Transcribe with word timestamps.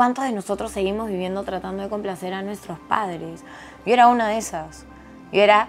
cuántos 0.00 0.24
de 0.24 0.32
nosotros 0.32 0.70
seguimos 0.70 1.10
viviendo 1.10 1.42
tratando 1.42 1.82
de 1.82 1.90
complacer 1.90 2.32
a 2.32 2.40
nuestros 2.40 2.78
padres? 2.78 3.42
Yo 3.84 3.92
era 3.92 4.06
una 4.08 4.28
de 4.28 4.38
esas. 4.38 4.86
Yo 5.30 5.42
era 5.42 5.68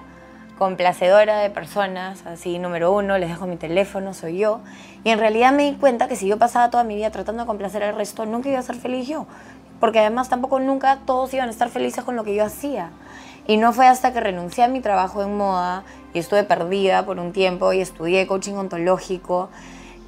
complacedora 0.57 1.39
de 1.39 1.49
personas, 1.49 2.25
así 2.25 2.57
número 2.57 2.93
uno, 2.93 3.17
les 3.17 3.27
dejo 3.27 3.45
mi 3.45 3.57
teléfono, 3.57 4.13
soy 4.13 4.37
yo. 4.37 4.61
Y 5.03 5.09
en 5.09 5.19
realidad 5.19 5.51
me 5.51 5.69
di 5.69 5.73
cuenta 5.77 6.07
que 6.07 6.15
si 6.15 6.29
yo 6.29 6.37
pasaba 6.37 6.69
toda 6.69 6.85
mi 6.85 6.95
vida 6.95 7.11
tratando 7.11 7.43
de 7.43 7.47
complacer 7.47 7.83
al 7.83 7.93
resto, 7.93 8.25
nunca 8.25 8.47
iba 8.47 8.57
a 8.57 8.61
ser 8.61 8.77
feliz 8.77 9.05
yo. 9.05 9.27
Porque 9.81 9.99
además 9.99 10.29
tampoco 10.29 10.61
nunca 10.61 10.99
todos 11.05 11.33
iban 11.33 11.49
a 11.49 11.51
estar 11.51 11.67
felices 11.67 12.05
con 12.05 12.15
lo 12.15 12.23
que 12.23 12.33
yo 12.33 12.45
hacía. 12.45 12.91
Y 13.47 13.57
no 13.57 13.73
fue 13.73 13.87
hasta 13.87 14.13
que 14.13 14.21
renuncié 14.21 14.63
a 14.63 14.69
mi 14.69 14.79
trabajo 14.79 15.21
en 15.23 15.35
moda 15.35 15.83
y 16.13 16.19
estuve 16.19 16.45
perdida 16.45 17.05
por 17.05 17.19
un 17.19 17.33
tiempo 17.33 17.73
y 17.73 17.81
estudié 17.81 18.25
coaching 18.27 18.53
ontológico 18.53 19.49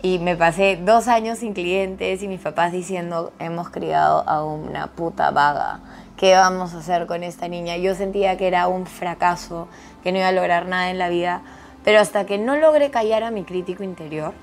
y 0.05 0.20
me 0.20 0.35
pasé 0.35 0.77
dos 0.83 1.07
años 1.07 1.39
sin 1.39 1.54
clientes 1.54 2.21
y 2.21 2.27
mis 2.27 2.41
papás 2.41 2.73
diciendo, 2.73 3.31
hemos 3.39 3.70
criado 3.70 4.27
a 4.27 4.43
una 4.43 4.88
puta 4.88 5.31
vaga. 5.31 5.79
¿Qué 6.17 6.35
vamos 6.35 6.73
a 6.73 6.80
hacer 6.80 7.07
con 7.07 7.23
esta 7.23 7.48
niña? 7.48 7.77
Yo 7.77 7.95
sentía 7.95 8.35
que 8.35 8.47
era 8.47 8.67
un 8.67 8.85
fracaso, 8.85 9.70
que 10.03 10.11
no 10.11 10.17
iba 10.17 10.27
a 10.27 10.34
lograr 10.34 10.66
nada 10.66 10.91
en 10.91 10.97
la 10.97 11.08
vida, 11.08 11.41
pero 11.85 12.02
hasta 12.02 12.25
que 12.25 12.38
no 12.38 12.58
logré 12.58 12.91
callar 12.91 13.23
a 13.23 13.31
mi 13.31 13.45
crítico 13.45 13.81
interior, 13.84 14.34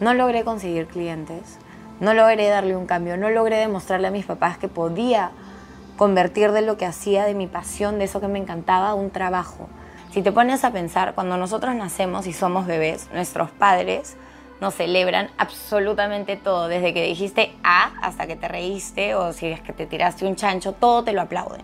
no 0.00 0.14
logré 0.14 0.44
conseguir 0.44 0.86
clientes, 0.86 1.58
no 2.00 2.14
logré 2.14 2.48
darle 2.48 2.74
un 2.74 2.86
cambio, 2.86 3.18
no 3.18 3.28
logré 3.28 3.58
demostrarle 3.58 4.08
a 4.08 4.10
mis 4.10 4.24
papás 4.24 4.56
que 4.56 4.68
podía 4.68 5.32
convertir 5.98 6.52
de 6.52 6.62
lo 6.62 6.78
que 6.78 6.86
hacía, 6.86 7.26
de 7.26 7.34
mi 7.34 7.48
pasión, 7.48 7.98
de 7.98 8.06
eso 8.06 8.22
que 8.22 8.28
me 8.28 8.38
encantaba, 8.38 8.94
un 8.94 9.10
trabajo. 9.10 9.68
Si 10.10 10.22
te 10.22 10.32
pones 10.32 10.64
a 10.64 10.72
pensar, 10.72 11.14
cuando 11.14 11.36
nosotros 11.36 11.74
nacemos 11.74 12.26
y 12.26 12.32
somos 12.32 12.66
bebés, 12.66 13.10
nuestros 13.12 13.50
padres 13.50 14.16
nos 14.60 14.74
celebran 14.74 15.30
absolutamente 15.38 16.36
todo, 16.36 16.68
desde 16.68 16.92
que 16.92 17.04
dijiste 17.04 17.52
A 17.62 17.92
hasta 18.02 18.26
que 18.26 18.36
te 18.36 18.48
reíste 18.48 19.14
o 19.14 19.32
si 19.32 19.46
es 19.46 19.60
que 19.60 19.72
te 19.72 19.86
tiraste 19.86 20.26
un 20.26 20.36
chancho, 20.36 20.72
todo 20.72 21.04
te 21.04 21.12
lo 21.12 21.22
aplauden. 21.22 21.62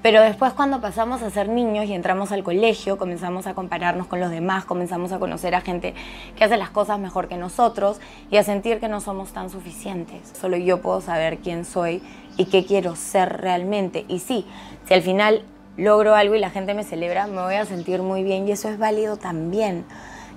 Pero 0.00 0.22
después 0.22 0.52
cuando 0.52 0.80
pasamos 0.80 1.22
a 1.22 1.30
ser 1.30 1.48
niños 1.48 1.86
y 1.86 1.92
entramos 1.92 2.30
al 2.30 2.44
colegio, 2.44 2.98
comenzamos 2.98 3.48
a 3.48 3.54
compararnos 3.54 4.06
con 4.06 4.20
los 4.20 4.30
demás, 4.30 4.64
comenzamos 4.64 5.10
a 5.10 5.18
conocer 5.18 5.56
a 5.56 5.60
gente 5.60 5.92
que 6.36 6.44
hace 6.44 6.56
las 6.56 6.70
cosas 6.70 7.00
mejor 7.00 7.26
que 7.26 7.36
nosotros 7.36 8.00
y 8.30 8.36
a 8.36 8.44
sentir 8.44 8.78
que 8.78 8.88
no 8.88 9.00
somos 9.00 9.32
tan 9.32 9.50
suficientes. 9.50 10.32
Solo 10.40 10.56
yo 10.56 10.80
puedo 10.82 11.00
saber 11.00 11.38
quién 11.38 11.64
soy 11.64 12.00
y 12.36 12.44
qué 12.44 12.64
quiero 12.64 12.94
ser 12.94 13.40
realmente. 13.40 14.04
Y 14.06 14.20
sí, 14.20 14.46
si 14.86 14.94
al 14.94 15.02
final 15.02 15.42
logro 15.76 16.14
algo 16.14 16.36
y 16.36 16.38
la 16.38 16.50
gente 16.50 16.74
me 16.74 16.84
celebra, 16.84 17.26
me 17.26 17.42
voy 17.42 17.54
a 17.56 17.64
sentir 17.64 18.00
muy 18.00 18.22
bien 18.22 18.46
y 18.46 18.52
eso 18.52 18.68
es 18.68 18.78
válido 18.78 19.16
también. 19.16 19.84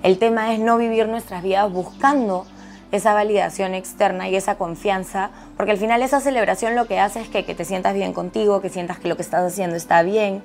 El 0.02 0.18
tema 0.18 0.52
es 0.52 0.58
no 0.58 0.78
vivir 0.78 1.08
nuestras 1.08 1.42
vidas 1.42 1.70
buscando 1.70 2.44
esa 2.90 3.14
validación 3.14 3.74
externa 3.74 4.28
y 4.28 4.36
esa 4.36 4.56
confianza, 4.56 5.30
porque 5.56 5.72
al 5.72 5.78
final 5.78 6.02
esa 6.02 6.20
celebración 6.20 6.74
lo 6.74 6.86
que 6.86 6.98
hace 6.98 7.20
es 7.20 7.28
que, 7.28 7.42
te 7.42 7.64
sientas 7.64 7.94
bien 7.94 8.12
contigo, 8.12 8.60
que 8.60 8.68
sientas 8.68 8.98
que 8.98 9.08
lo 9.08 9.16
que 9.16 9.22
estás 9.22 9.44
haciendo 9.44 9.76
está 9.76 10.02
bien. 10.02 10.42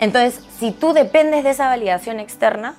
Entonces, 0.00 0.42
si 0.58 0.70
tú 0.70 0.92
dependes 0.92 1.42
de 1.44 1.50
esa 1.50 1.66
validación 1.66 2.20
externa, 2.20 2.76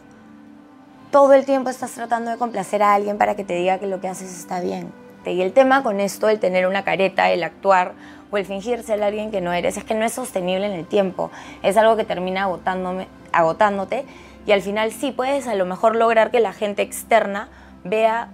todo 1.11 1.33
el 1.33 1.45
tiempo 1.45 1.69
estás 1.69 1.91
tratando 1.91 2.31
de 2.31 2.37
complacer 2.37 2.81
a 2.81 2.93
alguien 2.93 3.17
para 3.17 3.35
que 3.35 3.43
te 3.43 3.53
diga 3.53 3.77
que 3.77 3.87
lo 3.87 3.99
que 3.99 4.07
haces 4.07 4.35
está 4.35 4.61
bien. 4.61 4.91
Y 5.25 5.41
el 5.41 5.51
tema 5.51 5.83
con 5.83 5.99
esto, 5.99 6.29
el 6.29 6.39
tener 6.39 6.65
una 6.65 6.83
careta, 6.83 7.29
el 7.29 7.43
actuar 7.43 7.93
o 8.31 8.37
el 8.37 8.45
fingir 8.45 8.81
ser 8.83 9.03
alguien 9.03 9.31
que 9.31 9.41
no 9.41 9.53
eres, 9.53 9.77
es 9.77 9.83
que 9.83 9.93
no 9.93 10.05
es 10.05 10.13
sostenible 10.13 10.65
en 10.65 10.71
el 10.71 10.87
tiempo. 10.87 11.29
Es 11.61 11.77
algo 11.77 11.97
que 11.97 12.05
termina 12.05 12.43
agotándome, 12.43 13.07
agotándote 13.31 14.05
y 14.49 14.51
al 14.51 14.63
final 14.63 14.91
sí 14.91 15.11
puedes 15.11 15.45
a 15.45 15.53
lo 15.53 15.67
mejor 15.67 15.95
lograr 15.95 16.31
que 16.31 16.39
la 16.39 16.53
gente 16.53 16.81
externa 16.81 17.49
vea 17.83 18.29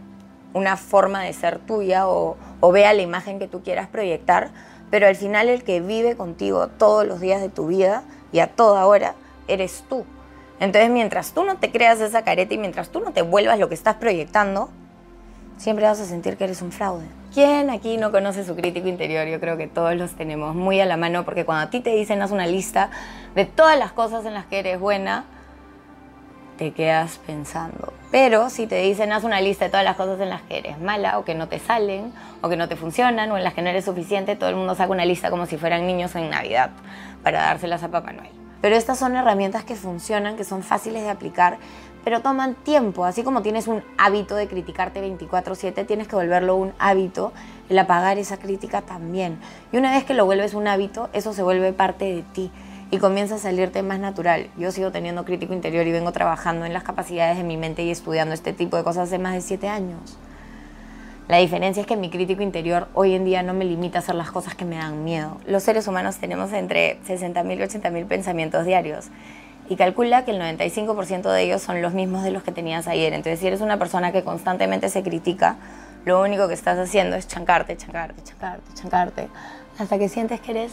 una 0.54 0.78
forma 0.78 1.22
de 1.22 1.34
ser 1.34 1.60
tuya 1.60 2.08
o, 2.08 2.38
vea 2.72 2.94
la 2.94 3.02
imagen 3.02 3.38
que 3.38 3.50
tú 3.50 3.64
quieras 3.64 3.90
proyectar, 3.90 4.52
pero 4.90 5.08
al 5.08 5.18
final 5.18 5.50
el 5.50 5.66
que 5.66 5.82
vive 5.82 6.16
contigo 6.16 6.70
todos 6.70 7.06
los 7.06 7.20
días 7.20 7.42
de 7.42 7.50
tu 7.50 7.68
vida 7.68 8.04
y 8.32 8.40
a 8.40 8.48
toda 8.48 8.86
hora 8.86 9.14
eres 9.50 9.84
tú. 9.90 10.06
Entonces 10.62 10.90
mientras 10.90 11.34
tú 11.34 11.44
no 11.44 11.58
te 11.58 11.70
creas 11.70 12.00
esa 12.00 12.24
careta 12.24 12.54
y 12.54 12.60
mientras 12.60 12.88
tú 12.88 13.02
no 13.02 13.12
te 13.12 13.22
vuelvas 13.22 13.60
lo 13.60 13.68
que 13.68 13.76
estás 13.76 13.96
proyectando, 13.96 14.70
siempre 15.58 15.84
vas 15.84 16.00
a 16.00 16.06
sentir 16.06 16.38
que 16.38 16.46
eres 16.46 16.62
un 16.62 16.72
fraude. 16.72 17.08
¿Quién 17.34 17.70
aquí 17.70 17.98
no 17.98 18.14
conoce 18.14 18.46
su 18.46 18.56
crítico 18.56 18.88
interior? 18.88 19.28
Yo 19.28 19.42
creo 19.42 19.58
que 19.58 19.68
todos 19.68 19.94
los 19.98 20.12
tenemos 20.12 20.56
muy 20.56 20.80
a 20.80 20.86
la 20.86 20.96
mano 20.96 21.26
porque 21.26 21.44
cuando 21.44 21.66
a 21.66 21.70
ti 21.70 21.82
te 21.82 21.90
dicen 21.90 22.22
haz 22.22 22.32
una 22.32 22.48
lista 22.48 22.90
de 23.36 23.44
todas 23.44 23.78
las 23.78 23.92
cosas 23.92 24.26
en 24.26 24.34
las 24.34 24.46
que 24.46 24.60
eres 24.60 24.80
buena, 24.80 25.26
te 26.58 26.72
quedas 26.72 27.20
pensando. 27.26 27.94
Pero 28.12 28.50
si 28.50 28.68
te 28.68 28.82
dicen 28.82 29.12
haz 29.12 29.24
una 29.24 29.42
lista 29.42 29.66
de 29.66 29.72
todas 29.72 29.86
las 29.86 29.96
cosas 29.96 30.20
en 30.20 30.30
las 30.30 30.42
que 30.44 30.58
eres 30.58 30.80
mala 30.80 31.20
o 31.20 31.26
que 31.26 31.36
no 31.36 31.48
te 31.48 31.60
salen 31.60 32.14
o 32.42 32.50
que 32.50 32.58
no 32.58 32.68
te 32.68 32.76
funcionan 32.76 33.32
o 33.32 33.38
en 33.38 33.44
las 33.44 33.54
que 33.54 33.62
no 33.62 33.70
eres 33.70 33.86
suficiente, 33.86 34.36
todo 34.36 34.50
el 34.50 34.56
mundo 34.56 34.76
saca 34.76 34.92
una 34.92 35.06
lista 35.06 35.30
como 35.30 35.46
si 35.46 35.58
fueran 35.58 35.86
niños 35.86 36.16
en 36.16 36.30
Navidad 36.30 36.72
para 37.24 37.42
dárselas 37.42 37.84
a 37.84 37.90
Papá 37.90 38.14
Noel. 38.14 38.32
Pero 38.62 38.76
estas 38.76 38.98
son 38.98 39.16
herramientas 39.16 39.64
que 39.64 39.76
funcionan, 39.76 40.38
que 40.38 40.44
son 40.44 40.64
fáciles 40.64 41.04
de 41.04 41.10
aplicar, 41.10 41.58
pero 42.04 42.22
toman 42.22 42.56
tiempo. 42.56 43.06
Así 43.06 43.24
como 43.24 43.42
tienes 43.42 43.68
un 43.68 43.84
hábito 43.98 44.36
de 44.36 44.48
criticarte 44.48 45.02
24/7, 45.02 45.86
tienes 45.86 46.08
que 46.08 46.16
volverlo 46.16 46.56
un 46.56 46.74
hábito, 46.80 47.34
el 47.70 47.78
apagar 47.78 48.18
esa 48.18 48.38
crítica 48.38 48.82
también. 48.82 49.40
Y 49.72 49.78
una 49.78 49.92
vez 49.92 50.06
que 50.06 50.14
lo 50.14 50.26
vuelves 50.26 50.54
un 50.54 50.68
hábito, 50.68 51.10
eso 51.14 51.34
se 51.34 51.44
vuelve 51.44 51.74
parte 51.74 52.06
de 52.06 52.22
ti 52.22 52.52
y 52.96 52.98
comienza 52.98 53.36
a 53.36 53.38
salirte 53.38 53.84
más 53.84 54.00
natural. 54.00 54.48
Yo 54.58 54.72
sigo 54.72 54.90
teniendo 54.90 55.26
crítico 55.26 55.54
interior 55.54 55.86
y 55.86 55.92
vengo 55.92 56.14
trabajando 56.14 56.66
en 56.66 56.72
las 56.72 56.84
capacidades 56.84 57.38
de 57.38 57.44
mi 57.44 57.58
mente 57.58 57.84
y 57.84 57.92
estudiando 57.92 58.34
este 58.34 58.54
tipo 58.54 58.78
de 58.78 58.86
cosas 58.86 59.10
hace 59.10 59.20
más 59.20 59.34
de 59.34 59.42
siete 59.42 59.68
años. 59.68 60.18
La 61.28 61.38
diferencia 61.38 61.82
es 61.82 61.88
que 61.88 61.98
mi 61.98 62.10
crítico 62.10 62.42
interior 62.42 62.88
hoy 62.94 63.14
en 63.14 63.26
día 63.26 63.44
no 63.44 63.54
me 63.54 63.66
limita 63.66 63.98
a 63.98 64.02
hacer 64.02 64.16
las 64.16 64.32
cosas 64.32 64.56
que 64.56 64.64
me 64.64 64.78
dan 64.78 65.04
miedo. 65.04 65.38
Los 65.46 65.64
seres 65.64 65.90
humanos 65.90 66.18
tenemos 66.18 66.54
entre 66.54 67.00
60.000 67.06 67.58
y 67.58 67.80
80.000 67.80 68.08
pensamientos 68.08 68.66
diarios 68.66 69.08
y 69.68 69.76
calcula 69.76 70.24
que 70.24 70.32
el 70.32 70.40
95% 70.40 71.30
de 71.34 71.42
ellos 71.44 71.62
son 71.62 71.82
los 71.82 71.94
mismos 71.94 72.24
de 72.24 72.32
los 72.32 72.44
que 72.44 72.54
tenías 72.54 72.88
ayer. 72.88 73.12
Entonces, 73.12 73.42
si 73.42 73.48
eres 73.48 73.60
una 73.60 73.78
persona 73.78 74.14
que 74.14 74.24
constantemente 74.24 74.88
se 74.88 75.04
critica, 75.04 75.58
lo 76.06 76.22
único 76.22 76.48
que 76.48 76.54
estás 76.54 76.78
haciendo 76.80 77.18
es 77.18 77.28
chancarte, 77.28 77.76
chancarte, 77.76 78.24
chancarte, 78.24 78.74
chancarte, 78.74 79.28
hasta 79.80 79.98
que 79.98 80.08
sientes 80.08 80.40
que 80.40 80.52
eres 80.52 80.72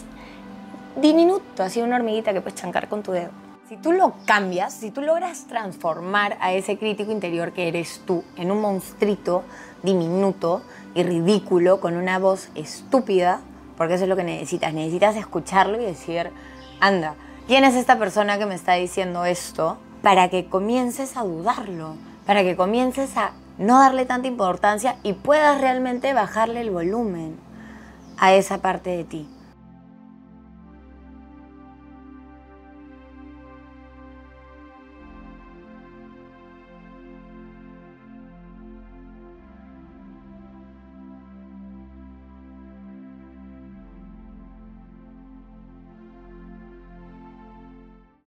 diminuto, 0.96 1.62
así 1.62 1.80
una 1.80 1.96
hormiguita 1.96 2.32
que 2.32 2.40
puedes 2.40 2.60
chancar 2.60 2.88
con 2.88 3.02
tu 3.02 3.12
dedo. 3.12 3.30
Si 3.68 3.76
tú 3.76 3.92
lo 3.92 4.14
cambias, 4.26 4.74
si 4.74 4.90
tú 4.90 5.00
logras 5.00 5.46
transformar 5.46 6.36
a 6.40 6.52
ese 6.52 6.76
crítico 6.76 7.10
interior 7.10 7.52
que 7.52 7.68
eres 7.68 8.02
tú 8.04 8.22
en 8.36 8.50
un 8.50 8.60
monstruito 8.60 9.44
diminuto 9.82 10.62
y 10.94 11.02
ridículo 11.02 11.80
con 11.80 11.96
una 11.96 12.18
voz 12.18 12.50
estúpida, 12.54 13.40
porque 13.78 13.94
eso 13.94 14.04
es 14.04 14.10
lo 14.10 14.16
que 14.16 14.24
necesitas, 14.24 14.74
necesitas 14.74 15.16
escucharlo 15.16 15.80
y 15.80 15.84
decir, 15.86 16.30
anda, 16.80 17.14
¿quién 17.46 17.64
es 17.64 17.74
esta 17.74 17.98
persona 17.98 18.38
que 18.38 18.46
me 18.46 18.54
está 18.54 18.74
diciendo 18.74 19.24
esto? 19.24 19.78
Para 20.02 20.28
que 20.28 20.46
comiences 20.46 21.16
a 21.16 21.22
dudarlo, 21.22 21.94
para 22.26 22.42
que 22.42 22.56
comiences 22.56 23.16
a 23.16 23.32
no 23.56 23.78
darle 23.78 24.04
tanta 24.04 24.28
importancia 24.28 24.96
y 25.02 25.14
puedas 25.14 25.60
realmente 25.60 26.12
bajarle 26.12 26.60
el 26.60 26.70
volumen 26.70 27.36
a 28.18 28.34
esa 28.34 28.58
parte 28.58 28.90
de 28.90 29.04
ti. 29.04 29.28